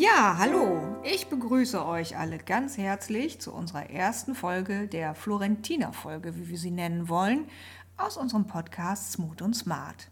[0.00, 0.96] Ja, hallo.
[1.02, 6.70] Ich begrüße euch alle ganz herzlich zu unserer ersten Folge der Florentiner-Folge, wie wir sie
[6.70, 7.48] nennen wollen,
[7.96, 10.08] aus unserem Podcast Smooth und Smart.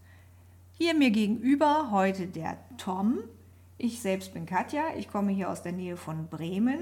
[0.72, 3.20] Hier mir gegenüber heute der Tom.
[3.78, 4.86] Ich selbst bin Katja.
[4.96, 6.80] Ich komme hier aus der Nähe von Bremen.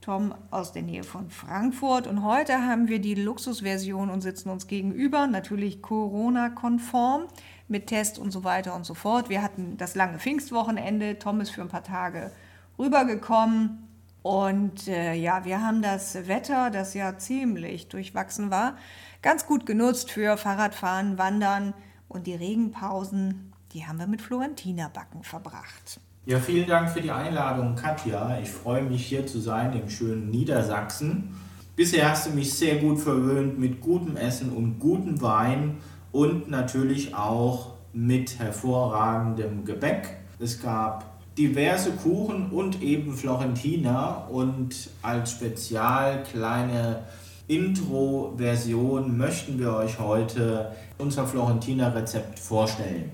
[0.00, 2.06] Tom aus der Nähe von Frankfurt.
[2.06, 7.24] Und heute haben wir die Luxusversion und sitzen uns gegenüber, natürlich Corona-konform,
[7.68, 9.28] mit Test und so weiter und so fort.
[9.28, 11.18] Wir hatten das lange Pfingstwochenende.
[11.18, 12.32] Tom ist für ein paar Tage
[12.78, 13.86] rübergekommen.
[14.22, 18.76] Und äh, ja, wir haben das Wetter, das ja ziemlich durchwachsen war,
[19.22, 21.74] ganz gut genutzt für Fahrradfahren, Wandern
[22.08, 26.00] und die Regenpausen, die haben wir mit Florentinerbacken verbracht.
[26.26, 28.38] Ja, vielen Dank für die Einladung, Katja.
[28.42, 31.34] Ich freue mich hier zu sein im schönen Niedersachsen.
[31.76, 35.78] Bisher hast du mich sehr gut verwöhnt mit gutem Essen und gutem Wein
[36.12, 40.18] und natürlich auch mit hervorragendem Gebäck.
[40.38, 41.06] Es gab
[41.38, 47.04] diverse Kuchen und eben Florentiner und als Spezial kleine
[47.48, 53.10] Intro-Version möchten wir euch heute unser Florentiner Rezept vorstellen.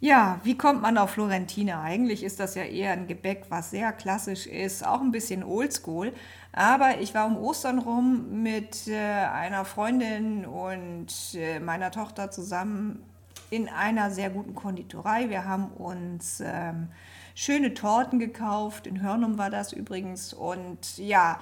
[0.00, 1.80] Ja, wie kommt man auf Florentiner?
[1.80, 6.12] Eigentlich ist das ja eher ein Gebäck, was sehr klassisch ist, auch ein bisschen oldschool.
[6.52, 13.02] Aber ich war um Ostern rum mit äh, einer Freundin und äh, meiner Tochter zusammen
[13.50, 15.30] in einer sehr guten Konditorei.
[15.30, 16.88] Wir haben uns ähm,
[17.34, 18.86] schöne Torten gekauft.
[18.86, 20.32] In Hörnum war das übrigens.
[20.32, 21.40] Und ja,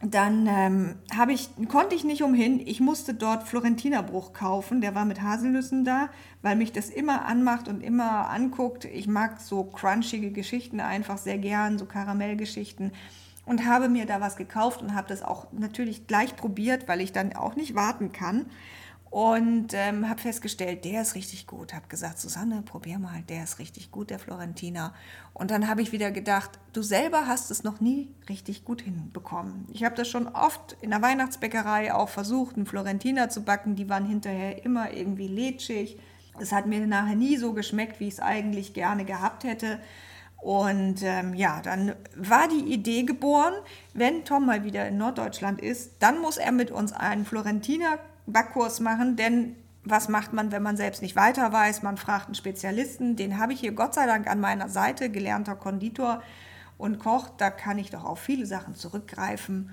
[0.00, 0.96] dann ähm,
[1.30, 2.60] ich, konnte ich nicht umhin.
[2.60, 4.80] Ich musste dort Florentinerbruch kaufen.
[4.80, 6.10] Der war mit Haselnüssen da,
[6.42, 8.84] weil mich das immer anmacht und immer anguckt.
[8.84, 12.92] Ich mag so crunchige Geschichten einfach sehr gern, so Karamellgeschichten.
[13.46, 17.12] Und habe mir da was gekauft und habe das auch natürlich gleich probiert, weil ich
[17.12, 18.46] dann auch nicht warten kann.
[19.10, 21.72] Und ähm, habe festgestellt, der ist richtig gut.
[21.72, 24.92] Habe gesagt, Susanne, probier mal, der ist richtig gut, der Florentiner.
[25.32, 29.66] Und dann habe ich wieder gedacht, du selber hast es noch nie richtig gut hinbekommen.
[29.72, 33.76] Ich habe das schon oft in der Weihnachtsbäckerei auch versucht, einen Florentiner zu backen.
[33.76, 35.98] Die waren hinterher immer irgendwie lätschig.
[36.38, 39.78] Es hat mir nachher nie so geschmeckt, wie ich es eigentlich gerne gehabt hätte.
[40.38, 43.54] Und ähm, ja, dann war die Idee geboren,
[43.94, 48.80] wenn Tom mal wieder in Norddeutschland ist, dann muss er mit uns einen Florentiner Backkurs
[48.80, 51.82] machen, denn was macht man, wenn man selbst nicht weiter weiß?
[51.82, 55.54] Man fragt einen Spezialisten, den habe ich hier Gott sei Dank an meiner Seite, gelernter
[55.54, 56.22] Konditor
[56.76, 59.70] und Koch, da kann ich doch auf viele Sachen zurückgreifen.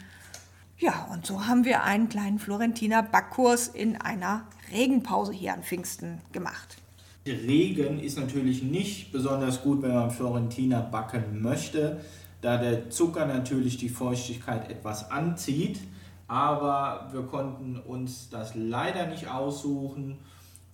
[0.78, 6.22] Ja, und so haben wir einen kleinen Florentiner Backkurs in einer Regenpause hier an Pfingsten
[6.32, 6.78] gemacht.
[7.26, 12.02] Regen ist natürlich nicht besonders gut, wenn man Florentiner backen möchte,
[12.42, 15.80] da der Zucker natürlich die Feuchtigkeit etwas anzieht
[16.28, 20.18] aber wir konnten uns das leider nicht aussuchen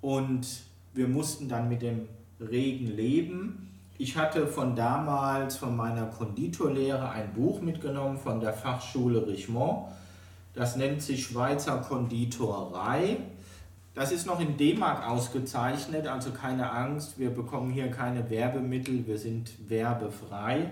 [0.01, 0.47] und
[0.93, 2.07] wir mussten dann mit dem
[2.39, 3.69] Regen leben.
[3.97, 9.87] Ich hatte von damals, von meiner Konditorlehre, ein Buch mitgenommen von der Fachschule Richemont.
[10.53, 13.17] Das nennt sich Schweizer Konditorei.
[13.93, 19.17] Das ist noch in D-Mark ausgezeichnet, also keine Angst, wir bekommen hier keine Werbemittel, wir
[19.17, 20.69] sind werbefrei.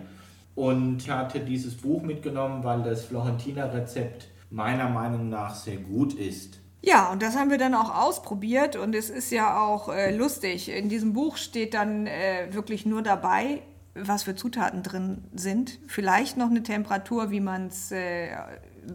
[0.56, 6.14] Und ich hatte dieses Buch mitgenommen, weil das Florentiner Rezept meiner Meinung nach sehr gut
[6.14, 6.60] ist.
[6.82, 10.70] Ja, und das haben wir dann auch ausprobiert und es ist ja auch äh, lustig.
[10.70, 13.62] In diesem Buch steht dann äh, wirklich nur dabei,
[13.96, 15.80] was für Zutaten drin sind.
[15.88, 18.30] Vielleicht noch eine Temperatur, wie man es äh,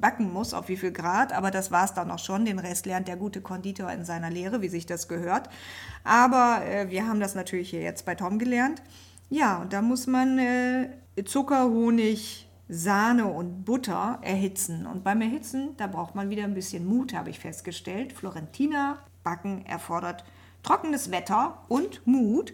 [0.00, 2.44] backen muss, auf wie viel Grad, aber das war es dann auch schon.
[2.44, 5.50] Den Rest lernt der gute Konditor in seiner Lehre, wie sich das gehört.
[6.04, 8.82] Aber äh, wir haben das natürlich hier jetzt bei Tom gelernt.
[9.28, 10.88] Ja, und da muss man äh,
[11.24, 14.86] Zucker, Honig, Sahne und Butter erhitzen.
[14.86, 18.12] Und beim Erhitzen, da braucht man wieder ein bisschen Mut, habe ich festgestellt.
[18.12, 20.24] Florentiner backen erfordert
[20.62, 22.52] trockenes Wetter und Mut,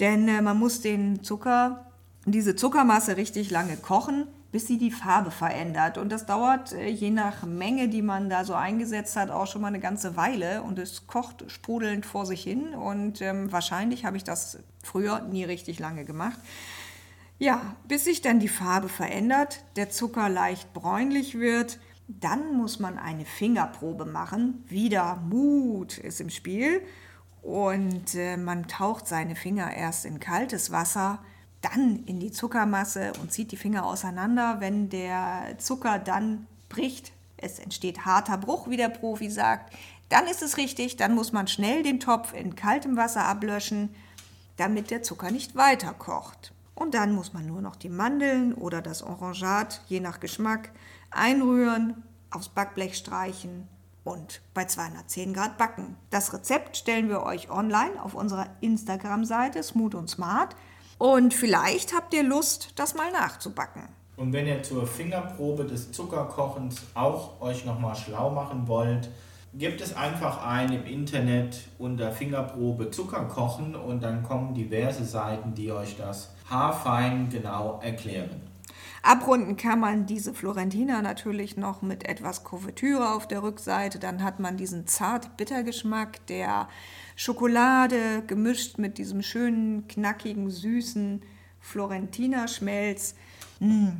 [0.00, 1.86] denn äh, man muss den Zucker,
[2.24, 5.98] diese Zuckermasse richtig lange kochen, bis sie die Farbe verändert.
[5.98, 9.62] Und das dauert äh, je nach Menge, die man da so eingesetzt hat, auch schon
[9.62, 10.62] mal eine ganze Weile.
[10.62, 12.72] Und es kocht sprudelnd vor sich hin.
[12.72, 16.38] Und ähm, wahrscheinlich habe ich das früher nie richtig lange gemacht.
[17.38, 22.98] Ja, bis sich dann die Farbe verändert, der Zucker leicht bräunlich wird, dann muss man
[22.98, 24.64] eine Fingerprobe machen.
[24.68, 26.80] Wieder Mut ist im Spiel
[27.42, 31.18] und äh, man taucht seine Finger erst in kaltes Wasser,
[31.60, 34.56] dann in die Zuckermasse und zieht die Finger auseinander.
[34.60, 39.74] Wenn der Zucker dann bricht, es entsteht harter Bruch, wie der Profi sagt,
[40.08, 43.94] dann ist es richtig, dann muss man schnell den Topf in kaltem Wasser ablöschen,
[44.56, 46.53] damit der Zucker nicht weiter kocht.
[46.74, 50.70] Und dann muss man nur noch die Mandeln oder das Orangat, je nach Geschmack,
[51.10, 53.68] einrühren, aufs Backblech streichen
[54.02, 55.96] und bei 210 Grad backen.
[56.10, 60.56] Das Rezept stellen wir euch online auf unserer Instagram-Seite Smooth und Smart.
[60.98, 63.82] Und vielleicht habt ihr Lust, das mal nachzubacken.
[64.16, 69.10] Und wenn ihr zur Fingerprobe des Zuckerkochens auch euch nochmal schlau machen wollt,
[69.56, 75.70] gibt es einfach ein im Internet unter Fingerprobe Zuckerkochen und dann kommen diverse Seiten, die
[75.70, 78.40] euch das haarfein genau erklären.
[79.02, 83.98] Abrunden kann man diese Florentina natürlich noch mit etwas Kuvertüre auf der Rückseite.
[83.98, 86.68] Dann hat man diesen zart-bitter-Geschmack der
[87.14, 91.22] Schokolade gemischt mit diesem schönen, knackigen, süßen
[91.60, 93.14] Florentina-Schmelz.
[93.60, 93.92] Mmh.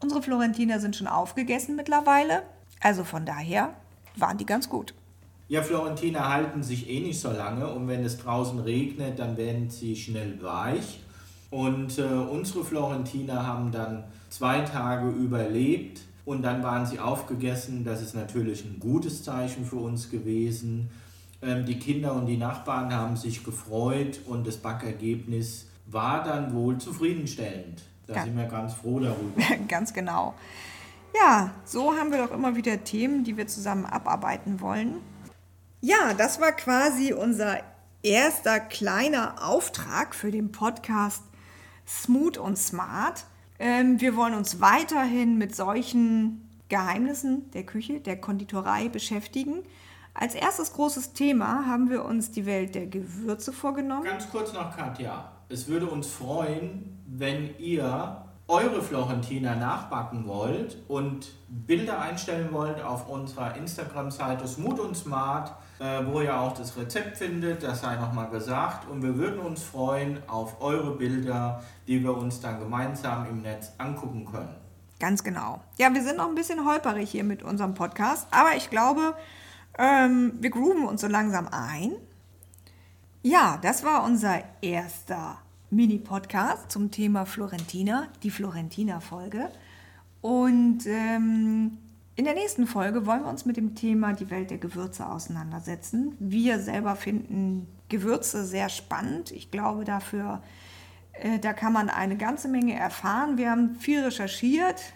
[0.00, 2.44] Unsere Florentiner sind schon aufgegessen mittlerweile.
[2.80, 3.74] Also von daher
[4.16, 4.94] waren die ganz gut.
[5.48, 9.68] Ja, Florentiner halten sich eh nicht so lange und wenn es draußen regnet, dann werden
[9.68, 11.00] sie schnell weich.
[11.50, 17.84] Und äh, unsere Florentiner haben dann zwei Tage überlebt und dann waren sie aufgegessen.
[17.84, 20.88] Das ist natürlich ein gutes Zeichen für uns gewesen.
[21.42, 26.78] Ähm, die Kinder und die Nachbarn haben sich gefreut und das Backergebnis war dann wohl
[26.78, 27.82] zufriedenstellend.
[28.06, 28.24] Da ja.
[28.24, 29.42] sind wir ganz froh darüber.
[29.68, 30.34] ganz genau.
[31.14, 34.94] Ja, so haben wir doch immer wieder Themen, die wir zusammen abarbeiten wollen.
[35.84, 37.58] Ja, das war quasi unser
[38.04, 41.24] erster kleiner Auftrag für den Podcast
[41.88, 43.24] Smooth und Smart.
[43.58, 49.64] Ähm, wir wollen uns weiterhin mit solchen Geheimnissen der Küche, der Konditorei beschäftigen.
[50.14, 54.04] Als erstes großes Thema haben wir uns die Welt der Gewürze vorgenommen.
[54.04, 55.32] Ganz kurz noch, Katja.
[55.48, 63.08] Es würde uns freuen, wenn ihr eure Florentiner nachbacken wollt und Bilder einstellen wollt auf
[63.08, 68.28] unserer Instagram-Seite Smooth und Smart, äh, wo ihr auch das Rezept findet, das sei nochmal
[68.30, 68.88] gesagt.
[68.88, 73.72] Und wir würden uns freuen auf eure Bilder, die wir uns dann gemeinsam im Netz
[73.78, 74.54] angucken können.
[74.98, 75.60] Ganz genau.
[75.78, 79.14] Ja, wir sind noch ein bisschen holperig hier mit unserem Podcast, aber ich glaube,
[79.78, 81.92] ähm, wir grooven uns so langsam ein.
[83.22, 85.38] Ja, das war unser erster
[85.72, 89.48] Mini-Podcast zum Thema Florentina, die Florentina-Folge.
[90.20, 91.78] Und ähm,
[92.14, 96.14] in der nächsten Folge wollen wir uns mit dem Thema die Welt der Gewürze auseinandersetzen.
[96.18, 99.30] Wir selber finden Gewürze sehr spannend.
[99.30, 100.42] Ich glaube, dafür,
[101.14, 103.38] äh, da kann man eine ganze Menge erfahren.
[103.38, 104.92] Wir haben viel recherchiert,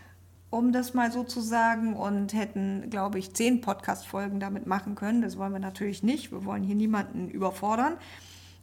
[0.50, 5.22] um das mal so zu sagen, und hätten, glaube ich, zehn Podcast-Folgen damit machen können.
[5.22, 6.32] Das wollen wir natürlich nicht.
[6.32, 7.94] Wir wollen hier niemanden überfordern.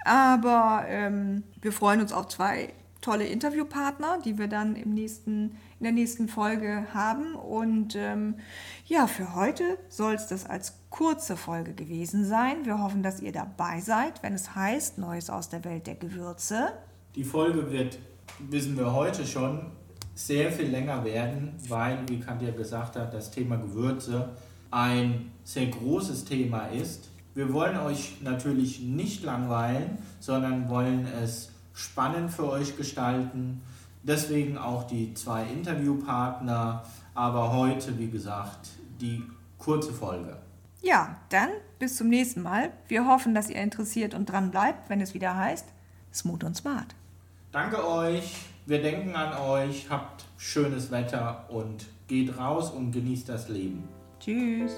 [0.06, 2.74] Aber ähm, wir freuen uns auf zwei
[3.04, 7.36] tolle Interviewpartner, die wir dann im nächsten, in der nächsten Folge haben.
[7.36, 8.36] Und ähm,
[8.86, 12.66] ja, für heute soll es das als kurze Folge gewesen sein.
[12.66, 16.72] Wir hoffen, dass ihr dabei seid, wenn es heißt Neues aus der Welt der Gewürze.
[17.16, 18.00] Die Folge wird,
[18.40, 19.68] wissen wir heute schon,
[20.16, 24.30] sehr viel länger werden, weil, wie Katja gesagt hat, das Thema Gewürze
[24.70, 27.10] ein sehr großes Thema ist.
[27.36, 33.62] Wir wollen euch natürlich nicht langweilen, sondern wollen es spannend für euch gestalten.
[34.04, 36.84] Deswegen auch die zwei Interviewpartner,
[37.16, 38.70] aber heute, wie gesagt,
[39.02, 39.24] die
[39.58, 40.38] kurze Folge.
[40.82, 41.50] Ja, dann
[41.80, 42.72] bis zum nächsten Mal.
[42.88, 45.66] Wir hoffen, dass ihr interessiert und dran bleibt, wenn es wieder heißt
[46.14, 46.94] Smooth und Smart.
[47.52, 48.36] Danke euch.
[48.66, 49.90] Wir denken an euch.
[49.90, 53.88] Habt schönes Wetter und geht raus und genießt das Leben.
[54.20, 54.74] Tschüss.